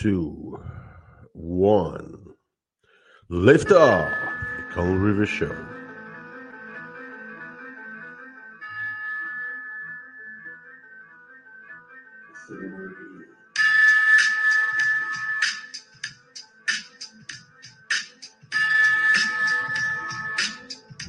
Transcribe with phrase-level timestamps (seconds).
[0.00, 0.60] two,
[1.32, 2.14] one.
[3.28, 4.12] Lift off.
[4.72, 5.54] Colin River Show.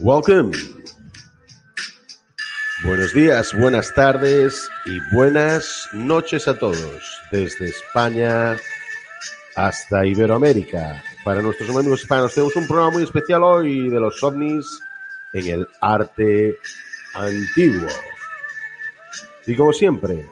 [0.02, 0.52] Welcome.
[2.84, 8.56] Buenos días, buenas tardes y buenas noches a todos desde España
[9.68, 11.04] hasta Iberoamérica.
[11.24, 14.66] Para nuestros amigos hispanos tenemos un programa muy especial hoy de los ovnis
[15.34, 16.58] en el arte
[17.14, 17.90] antiguo.
[19.46, 20.26] Y como siempre,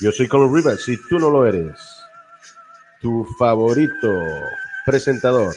[0.00, 1.78] yo soy Colin Rivers y tú no lo eres.
[3.00, 4.10] Tu favorito
[4.84, 5.54] presentador.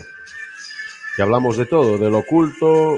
[1.15, 2.97] Que hablamos de todo, de lo oculto,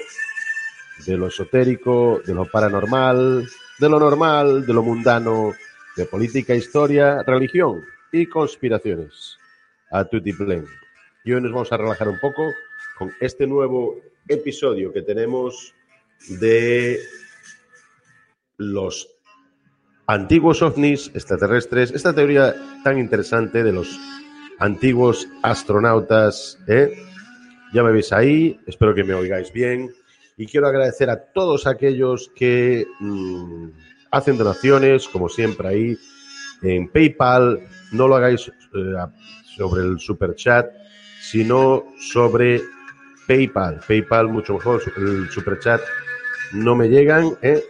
[1.05, 5.53] de lo esotérico, de lo paranormal, de lo normal, de lo mundano,
[5.95, 9.37] de política, historia, religión y conspiraciones.
[9.91, 10.65] A tutti plen.
[11.23, 12.43] Y hoy nos vamos a relajar un poco
[12.97, 15.73] con este nuevo episodio que tenemos
[16.39, 16.99] de
[18.57, 19.09] los
[20.05, 23.99] antiguos ovnis extraterrestres, esta teoría tan interesante de los
[24.59, 26.59] antiguos astronautas.
[26.67, 26.91] ¿eh?
[27.73, 29.89] Ya me veis ahí, espero que me oigáis bien.
[30.37, 33.69] Y quiero agradecer a todos aquellos que mmm,
[34.11, 35.97] hacen donaciones, como siempre ahí,
[36.61, 37.67] en PayPal.
[37.91, 38.93] No lo hagáis eh,
[39.55, 40.67] sobre el super chat,
[41.21, 42.61] sino sobre
[43.27, 43.81] PayPal.
[43.87, 45.81] PayPal mucho mejor, el super chat
[46.53, 47.63] no me llegan, ¿eh?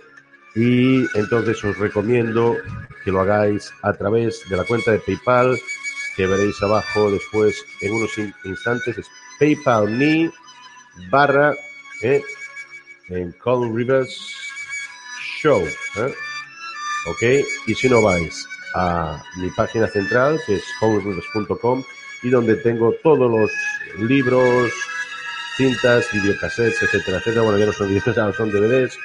[0.55, 2.57] y entonces os recomiendo
[3.03, 5.57] que lo hagáis a través de la cuenta de PayPal
[6.15, 8.11] que veréis abajo después en unos
[8.43, 9.07] instantes es
[9.39, 10.31] PayPal me
[11.09, 11.53] barra
[12.01, 12.21] ¿eh?
[13.09, 14.09] en Colin Rivers
[15.41, 15.65] Show.
[15.65, 16.13] ¿eh?
[17.07, 17.23] ¿Ok?
[17.67, 21.83] Y si no vais a mi página central, que es colinrivers.com,
[22.23, 23.51] y donde tengo todos los
[24.07, 24.71] libros,
[25.57, 27.43] cintas, videocassettes, etcétera, etcétera.
[27.43, 28.97] Bueno, ya no son videos, son DVDs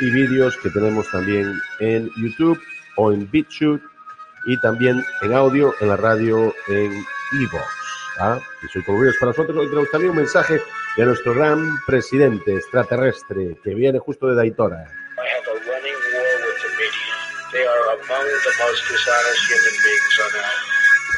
[0.00, 2.60] y vídeos que tenemos también en YouTube
[2.96, 3.82] o en BitChute
[4.46, 6.92] y también en audio en la radio en
[7.40, 7.64] Evox.
[8.18, 8.38] ¿ah?
[8.62, 9.56] Y soy Colin Rivers para nosotros.
[9.56, 10.60] Hoy tenemos también un mensaje
[10.96, 14.86] de nuestro gran presidente extraterrestre que viene justo de Daytona.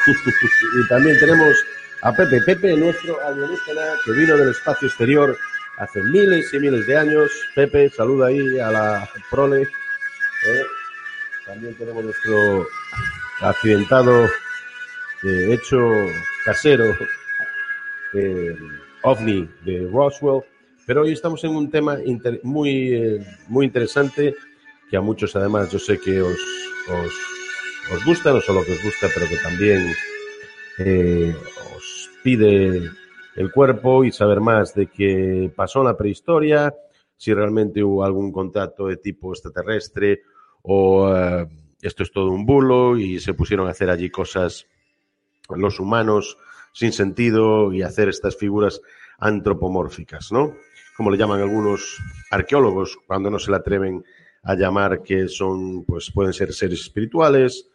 [0.83, 1.55] y también tenemos
[2.01, 5.37] a Pepe, Pepe, nuestro alienígena que vino del espacio exterior
[5.77, 7.31] hace miles y miles de años.
[7.55, 9.63] Pepe, saluda ahí a la prole.
[9.63, 10.63] ¿eh?
[11.45, 12.67] También tenemos nuestro
[13.41, 14.25] accidentado
[15.23, 15.77] eh, hecho
[16.45, 16.95] casero.
[18.13, 18.55] Eh,
[19.01, 20.43] ovni de Roswell.
[20.85, 24.35] Pero hoy estamos en un tema inter muy, eh, muy interesante
[24.89, 26.39] que a muchos además yo sé que os,
[26.89, 27.13] os,
[27.93, 29.93] os, gusta, no solo que os gusta, pero que también
[30.79, 31.35] eh,
[31.75, 32.89] os pide
[33.35, 36.73] el cuerpo y saber más de qué pasó en la prehistoria,
[37.15, 40.21] si realmente hubo algún contacto de tipo extraterrestre
[40.61, 41.47] o uh,
[41.81, 44.67] esto es todo un bulo y se pusieron a hacer allí cosas
[45.49, 46.37] los humanos
[46.73, 48.81] sin sentido y hacer estas figuras
[49.17, 50.53] antropomórficas, ¿no?
[50.95, 51.97] Como le llaman algunos
[52.31, 54.03] arqueólogos cuando no se le atreven
[54.43, 57.69] a llamar que son, pues pueden ser seres espirituales,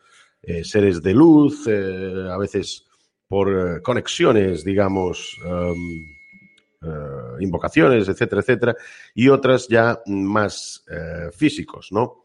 [0.47, 2.85] eh, seres de luz, eh, a veces
[3.27, 5.75] por eh, conexiones, digamos, uh,
[7.41, 8.77] invocaciones, etcétera, etcétera,
[9.15, 10.85] y otras ya más
[11.33, 12.25] físicos, ¿no?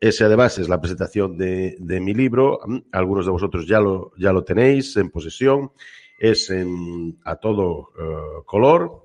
[0.00, 2.58] Ese además es la presentación de, de, mi libro,
[2.90, 5.70] algunos de vosotros ya lo, ya lo tenéis en posesión,
[6.18, 7.92] es en, a todo
[8.44, 9.04] color,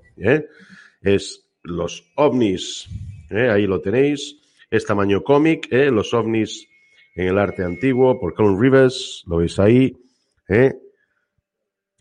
[1.00, 2.88] es los ovnis,
[3.30, 4.39] ahí lo tenéis,
[4.70, 5.90] es tamaño cómic, ¿eh?
[5.90, 6.68] los ovnis
[7.14, 9.96] en el arte antiguo por Colin Rivers, lo veis ahí,
[10.48, 10.74] ¿eh?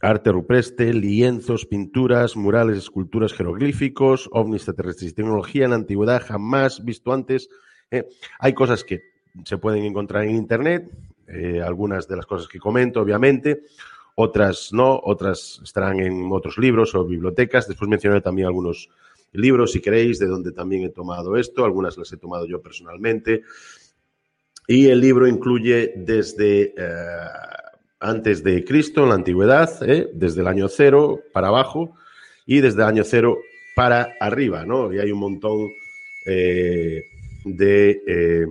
[0.02, 6.84] arte rupestre, lienzos, pinturas, murales, esculturas, jeroglíficos, ovnis extraterrestres y tecnología en la antigüedad jamás
[6.86, 7.50] visto antes.
[7.92, 8.08] ¿eh?
[8.40, 9.02] Hay cosas que
[9.44, 10.90] se pueden encontrar en Internet,
[11.28, 13.64] eh, algunas de las cosas que comento, obviamente,
[14.16, 17.68] otras no, otras estarán en otros libros o bibliotecas.
[17.68, 18.90] Después mencionaré también algunos
[19.34, 23.44] libros, si queréis, de donde también he tomado esto, algunas las he tomado yo personalmente.
[24.68, 26.74] Y el libro incluye desde...
[26.78, 26.94] Eh,
[28.02, 30.10] antes de Cristo, en la antigüedad, ¿eh?
[30.14, 31.96] desde el año cero para abajo
[32.46, 33.40] y desde el año cero
[33.76, 34.94] para arriba, ¿no?
[34.94, 35.68] Y hay un montón
[36.26, 37.04] eh,
[37.44, 38.48] de,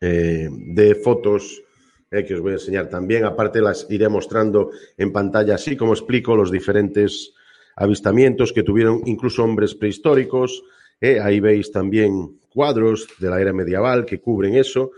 [0.00, 1.62] de fotos
[2.10, 3.24] que os voy a enseñar también.
[3.24, 7.34] Aparte, las iré mostrando en pantalla, así como explico los diferentes
[7.76, 10.64] avistamientos que tuvieron incluso hombres prehistóricos.
[11.00, 14.92] ahí veis también cuadros de la era medieval que cubren eso,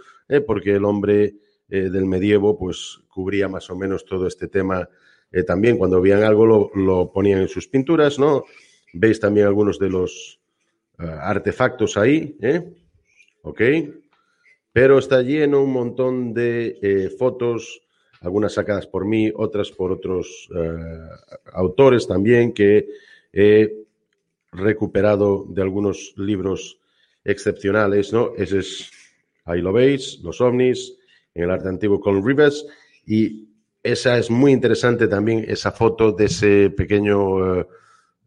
[0.46, 1.34] porque el hombre
[1.68, 4.88] del medievo, pues cubría más o menos todo este tema.
[5.46, 8.44] también cuando veían algo lo, ponían en sus pinturas, ¿no?
[8.94, 10.40] Veis también algunos de los
[10.98, 12.64] artefactos ahí, ¿eh?
[13.42, 13.60] ¿Ok?
[14.72, 17.82] Pero está lleno un montón de fotos,
[18.20, 20.48] algunas sacadas por mí, otras por otros
[21.52, 22.86] autores también que
[23.32, 23.86] he
[24.52, 26.78] recuperado de algunos libros
[27.24, 28.32] excepcionales, ¿no?
[28.36, 28.90] Ese es,
[29.44, 30.94] ahí lo veis, los ovnis,
[31.34, 32.66] en el arte antiguo con Rivers,
[33.06, 33.48] y
[33.82, 37.66] esa es muy interesante también, esa foto de ese pequeño, eh,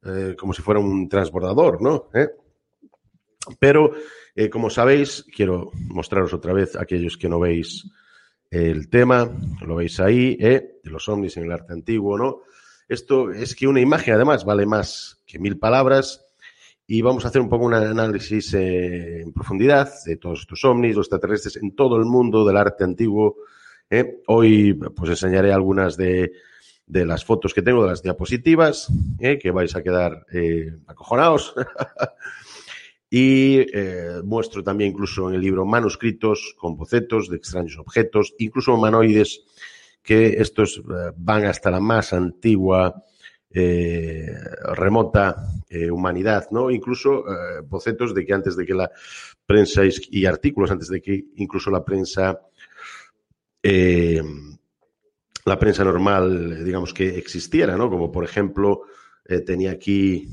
[0.05, 2.09] eh, como si fuera un transbordador, ¿no?
[2.13, 2.29] ¿Eh?
[3.59, 3.91] Pero,
[4.51, 7.85] como sabéis, quiero mostraros otra vez aquellos que no veis
[8.51, 9.31] el tema,
[9.65, 12.42] lo veis ahí, de los ovnis en el arte antiguo, ¿no?
[12.89, 16.25] Esto es que una imagen además vale más que mil palabras
[16.86, 20.98] y vamos a hacer un poco un análisis eh, en profundidad de todos estos ovnis,
[20.98, 23.38] los extraterrestres en todo el mundo del arte antiguo.
[23.89, 24.21] ¿eh?
[24.27, 26.33] Hoy pues enseñaré algunas de,
[26.88, 29.39] las fotos que tengo, de las diapositivas, ¿eh?
[29.39, 30.25] que vais a quedar
[30.88, 31.56] acojonados.
[33.13, 33.65] y
[34.23, 39.43] muestro también incluso en el libro manuscritos con bocetos de extraños objetos, incluso humanoides
[40.03, 40.81] que estos eh,
[41.15, 43.03] van hasta la más antigua,
[43.53, 44.33] eh,
[44.75, 45.35] remota
[45.69, 46.71] eh, humanidad, ¿no?
[46.71, 47.25] Incluso
[47.67, 48.89] bocetos de que antes de que la
[49.45, 52.39] prensa y artículos antes de que incluso la prensa
[55.43, 57.89] la prensa normal, digamos que existiera, ¿no?
[57.89, 58.83] Como por ejemplo
[59.45, 60.27] tenía aquí